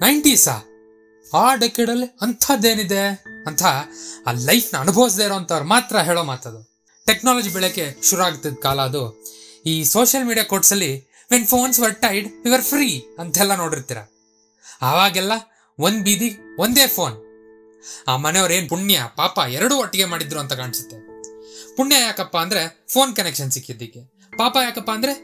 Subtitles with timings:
[0.00, 0.56] ನೈಂಟೀಸಾ
[1.32, 1.54] ಆ?
[1.54, 3.02] ಡೆಕೆಡಲ್ಲಿ ಅಂಥದ್ದೇನಿದೆ
[3.46, 3.62] ಅಂತ
[4.26, 6.60] ಆ ಲೈಫ್ನ ಅನುಭವಿಸದೇ ಇರೋಂಥವ್ರು ಮಾತ್ರ ಹೇಳೋ ಮಾತದು.
[7.06, 9.22] ಟೆಕ್ನಾಲಜಿ ಬೆಳಕೆ ಶುರು ಆಗ್ತಿದ್ದ ಕಾಲ ಅದು.
[9.64, 10.90] ಈ social media ಕೋರ್ಟ್ಸಲ್ಲಿ
[11.30, 13.98] when phones were tied you're free ಅಂತೆಲ್ಲ ನೋಡಿರ್ತೀರ.
[14.82, 15.32] ಆವಾಗೆಲ್ಲ
[15.78, 17.16] ಒಂದು ಬೀದಿ, ಒಂದೇ ಫೋನ್
[18.06, 20.96] ಆ ಮನೆಯವ್ರು ಏನು ಪುಣ್ಯ, ಪಾಪ ಎರಡೂ ಒಟ್ಟಿಗೆ ಮಾಡಿದ್ರು ಅಂತ ಕಾಣಿಸುತ್ತೆ.
[21.76, 24.00] ಪುಣ್ಯ ಯಾಕಪ್ಪ ಅಂದರೆ ಫೋನ್ ಕನೆಕ್ಷನ್ ಸಿಕ್ಕಿದ್ದಕ್ಕೆ.
[24.38, 25.14] ಪಾಪ ಯಾಕಪ್ಪ ಅಂದರೆ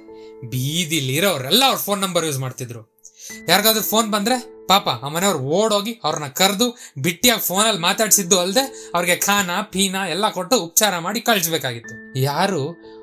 [0.46, 3.02] ಬೀದಿಲಿರೋರೆಲ್ಲ ಅವ್ರ ಫೋನ್ ನಂಬರ್ ಯೂಸ್ ಮಾಡ್ತಿದ್ರು.
[3.48, 6.66] ಯಾರಿಗಾದ್ರೂ ಫೋನ್ ಬಂದ್ರೆ ಪಾಪ ಆ ಮನೆಯವ್ರು ಓಡೋಗಿ ಅವ್ರನ್ನ ಕರೆದು
[7.04, 11.94] ಬಿಟ್ಟಿಯಾಗಿ ಫೋನಲ್ಲಿ ಮಾತಾಡಿಸಿದ್ದು ಅಲ್ಲದೆ ಅವ್ರಿಗೆ ಖಾನ, ಪೀನ ಎಲ್ಲ ಕೊಟ್ಟು ಉಪಚಾರ ಮಾಡಿ ಕಳಿಸ್ಬೇಕಾಗಿತ್ತು.
[12.20, 12.62] ಯಾರು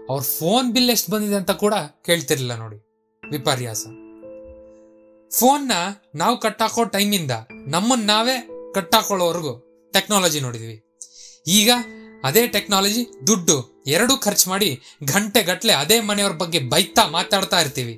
[0.09, 2.77] ಅವ್ರ ಫೋನ್ ಬಿಲ್ ಎಷ್ಟು ಬಂದಿದೆ ಅಂತ ಕೂಡ ಕೇಳ್ತಿರ್ಲಿಲ್ಲ ನೋಡಿ,
[3.23, 3.83] ವಿಪರ್ಯಾಸ.
[5.31, 5.71] ಫೋನ್ನ
[6.15, 7.33] ನಾವು ಕಟ್ಟಾಕೋ ಟೈಮಿಂದ
[7.73, 8.37] ನಮ್ಮನ್ನ ನಾವೇ
[8.75, 9.53] ಕಟ್ಟಾಕೊಳ್ಳೋವರೆಗೂ
[9.93, 10.77] ಟೆಕ್ನಾಲಜಿ ನೋಡಿದ್ವಿ.
[11.59, 11.71] ಈಗ
[12.27, 13.57] ಅದೇ ಟೆಕ್ನಾಲಜಿ ದುಡ್ಡು
[13.87, 14.69] ಎರಡೂ ಖರ್ಚು ಮಾಡಿ
[15.11, 17.95] ಗಂಟೆ ಗಟ್ಲೆ ಅದೇ ಮನೆಯವ್ರ ಬಗ್ಗೆ ಬೈತಾ ಮಾತಾಡ್ತಾ ಇರ್ತೀವಿ.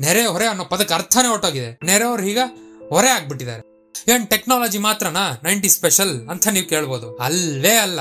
[0.00, 2.40] ನೆರೆ ಹೊರೆ ಅನ್ನೋ ಪದಕ್ಕೆ ಅರ್ಥನೇ ಹೊಟ್ಟೋಗಿದೆ ನೆರೆಯವ್ರು ಈಗ
[2.88, 3.62] ಹೊರೆ ಆಗ್ಬಿಟ್ಟಿದ್ದಾರೆ.
[4.14, 5.40] ಏನ್ ಟೆಕ್ನಾಲಜಿ ಮಾತ್ರನಾ?
[5.44, 7.16] ನೈಂಟಿ ಸ್ಪೆಷಲ್ ಅಂತ ನೀವು ಕೇಳ್ಬೋದು.
[7.16, 8.00] ಅಲ್ಲೇ ಅಲ್ಲ.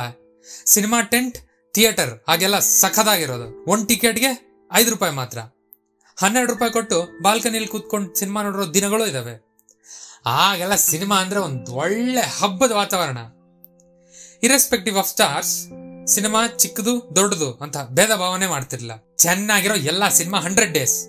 [0.66, 1.38] ಸಿನಿಮಾ ಟೆಂಟ್
[1.74, 3.72] ಥಿಯೇಟರ್ ಹಾಗೆಲ್ಲ ಸಖದಾಗಿರೋದು.
[3.72, 4.32] ಒಂದು ಟಿಕೆಟ್ಗೆ
[4.74, 5.38] ಐದು ರೂಪಾಯಿ ಮಾತ್ರ.
[6.18, 9.48] ಹನ್ನೆರಡು ರೂಪಾಯಿ ಕೊಟ್ಟು ಬಾಲ್ಕನಿಯಲ್ಲಿ ಕೂತ್ಕೊಂಡು ಸಿನಿಮಾ ನೋಡಿರೋ ದಿನಗಳು ಇದಾವೆ.
[10.26, 13.18] ಆಗೆಲ್ಲ ಸಿನಿಮಾ ಅಂದ್ರೆ ಒಂದು ಒಳ್ಳೆ ಹಬ್ಬದ ವಾತಾವರಣ.
[14.44, 15.54] ಇರೆಸ್ಪೆಕ್ಟಿವ್ ಆಫ್ ಸ್ಟಾರ್ಸ್
[16.08, 19.06] ಸಿನಿಮಾ ಚಿಕ್ಕದು, ದೊಡ್ಡದು ಅಂತ ಭೇದ ಭಾವನೆ ಮಾಡ್ತಿರ್ಲಿಲ್ಲ.
[19.18, 21.08] ಚೆನ್ನಾಗಿರೋ ಎಲ್ಲ ಸಿನಿಮಾ ಹಂಡ್ರೆಡ್ ಡೇಸ್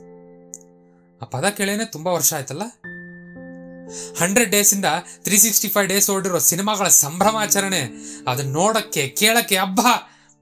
[1.22, 2.62] ಆ ಪದ ಕೇಳೇನೆ ತುಂಬ ವರ್ಷ ಆಯ್ತಲ್ಲ?
[4.19, 4.84] ಹಂಡ್ರೆಡ್ ಡೇಸ್ ಇಂದ
[5.22, 7.83] ತ್ರೀ ಸಿಕ್ಸ್ಟಿ ಫೈವ್ ಡೇಸ್ ಓಡಿರೋ ಸಿನಿಮಾಗಳ ಸಂಭ್ರಮಾಚರಣೆ,
[8.28, 9.80] ಅದನ್ನ ನೋಡಕ್ಕೆ, ಕೇಳಕ್ಕೆ ಹಬ್ಬ,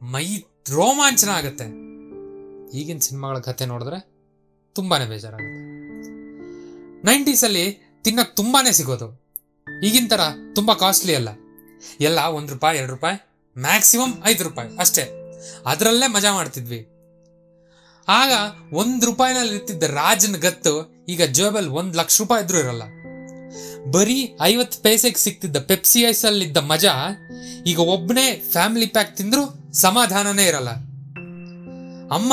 [0.03, 0.37] ಮೈ
[0.71, 1.87] ರೋಮಾಂಚನ ಆಗುತ್ತೆ.
[2.79, 4.17] ಈಗಿನ ಸಿನಿಮಾಗಳ ಕಥೆ ನೋಡಿದ್ರೆ
[4.73, 5.77] ತುಂಬಾನೇ ಬೇಜಾರಾಗುತ್ತೆ.
[7.05, 9.27] ನೈಂಟೀಸ್ ಅಲ್ಲಿ ತಿನ್ನಕ್ ತುಂಬಾನೇ ಸಿಗೋದು.
[9.85, 10.21] ಈಗಿನ ತರ
[10.55, 11.29] ತುಂಬಾ ಕಾಸ್ಟ್ಲಿ ಅಲ್ಲ.
[12.01, 13.19] ಎಲ್ಲ ಒಂದ್ ರೂಪಾಯಿ, ಎರಡು ರೂಪಾಯಿ
[13.61, 15.33] ಮ್ಯಾಕ್ಸಿಮಮ್ ಐದು ರೂಪಾಯಿ ಅಷ್ಟೇ.
[15.67, 16.89] ಅದರಲ್ಲೇ ಮಜಾ ಮಾಡ್ತಿದ್ವಿ.
[18.09, 18.33] ಆಗ
[18.73, 22.83] ಒಂದ್ ರೂಪಾಯಿನಲ್ಲಿ ಇರ್ತಿದ್ದ ರಾಜನ ಗತ್ತು ಈಗ ಜೋಬಲ್ ಒಂದ್ ಲಕ್ಷ ರೂಪಾಯಿ ಇದ್ರೂ ಇರಲ್ಲ.
[23.95, 24.19] ಬರೀ
[24.51, 26.95] ಐವತ್ತು ಪೈಸೆಗೆ ಸಿಗ್ತಿದ್ದ ಪೆಪ್ಸಿ ಐಸ್ ಅಲ್ಲಿದ್ದ ಮಜಾ,
[27.71, 29.45] ಈಗ ಒಬ್ಬನೇ ಫ್ಯಾಮಿಲಿ ಪ್ಯಾಕ್ ತಿಂದ್ರು
[29.85, 30.71] ಸಮಾಧಾನನೇ ಇರಲ್ಲ.
[32.19, 32.33] ಅಮ್ಮ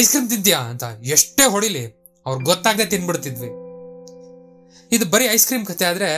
[0.00, 0.84] ಐಸ್ ಕ್ರೀಮ್ ತಿಂತೀಯಾ ಅಂತ
[1.16, 1.84] ಎಷ್ಟೇ ಹೊಡಿಲಿ,
[2.26, 3.50] ಅವ್ರು ಗೊತ್ತಾಗದೆ ತಿನ್ಬಿಡ್ತಿದ್ವಿ.
[4.96, 6.08] ಇದು ಬರೀ ಐಸ್ ಕ್ರೀಮ್ ಕತೆ ಆದ್ರೆ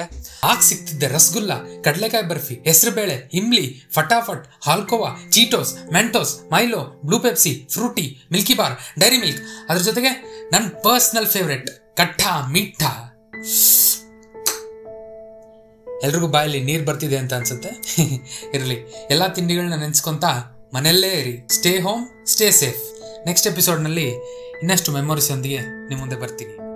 [0.51, 1.53] ಆಗ ಸಿಗ್ತಿದ್ದೆ ರಸಗುಲ್ಲ,
[1.87, 3.65] ಕಡಲೆಕಾಯಿ ಬರ್ಫಿ, ಹೆಸರುಬೇಳೆ, ಇಮ್ಲಿ,
[3.97, 10.13] Fatafat, ಹಾಲ್ಕೋವಾ Cheetos Mentos Milo blue Pepsi Frooti Milky Bar Dairy Milk ಅದ್ರ ಜೊತೆಗೆ
[10.55, 11.69] ನನ್ನ ಪರ್ಸ್ನಲ್ ಫೇವ್ರೆಟ್
[12.01, 12.23] ಕಟ್ಟ,
[12.55, 12.83] ಮಿಠ.
[16.03, 17.69] ಎಲ್ರಿಗೂ ಬಾಯಲ್ಲಿ ನೀರು ಬರ್ತಿದೆ ಅಂತ ಅನ್ಸುತ್ತೆ?
[18.55, 20.25] ಇರಲಿ, ಎಲ್ಲ ತಿಂಡಿಗಳನ್ನ ನೆನೆಸ್ಕೊಂತ
[20.75, 21.49] ಮನೆಯಲ್ಲೇ ಇರಿ.
[21.49, 24.11] Stay home stay safe next ಎಪಿಸೋಡ್ನಲ್ಲಿ
[24.63, 25.59] ಇನ್ನಷ್ಟು ಮೆಮೊರೀಸ್ ಒಂದಿಗೆ
[25.89, 26.72] ನಿಮ್ಮ ಮುಂದೆ ಬರ್ತೀನಿ.